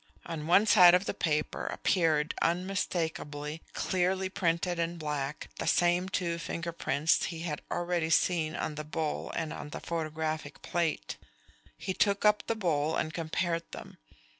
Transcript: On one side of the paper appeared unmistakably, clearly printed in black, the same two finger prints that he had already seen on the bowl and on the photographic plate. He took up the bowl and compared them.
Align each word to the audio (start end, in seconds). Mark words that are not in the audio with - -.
On 0.25 0.47
one 0.47 0.65
side 0.65 0.95
of 0.95 1.05
the 1.05 1.13
paper 1.13 1.67
appeared 1.67 2.33
unmistakably, 2.41 3.61
clearly 3.73 4.29
printed 4.29 4.79
in 4.79 4.97
black, 4.97 5.47
the 5.59 5.67
same 5.67 6.09
two 6.09 6.39
finger 6.39 6.71
prints 6.71 7.19
that 7.19 7.27
he 7.27 7.41
had 7.41 7.61
already 7.69 8.09
seen 8.09 8.55
on 8.55 8.73
the 8.73 8.83
bowl 8.83 9.31
and 9.35 9.53
on 9.53 9.69
the 9.69 9.79
photographic 9.79 10.63
plate. 10.63 11.17
He 11.77 11.93
took 11.93 12.25
up 12.25 12.47
the 12.47 12.55
bowl 12.55 12.95
and 12.95 13.13
compared 13.13 13.69
them. 13.73 13.99